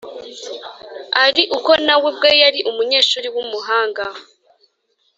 [1.25, 4.03] ari uko na we ubwe yari umunyeshuri w’umuhanga